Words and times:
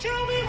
Tell 0.00 0.26
me 0.28 0.39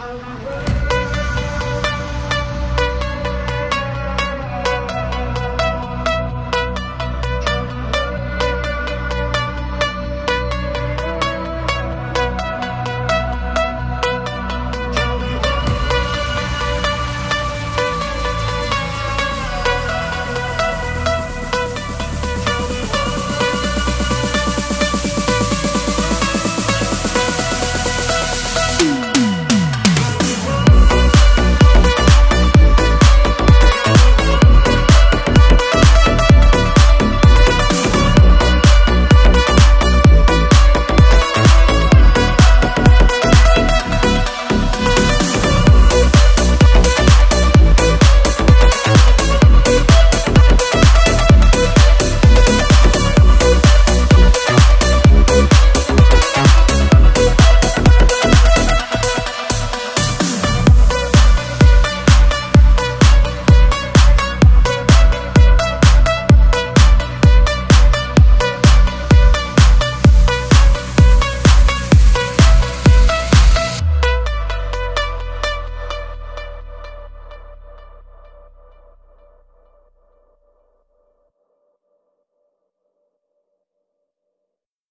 I'll 0.00 0.77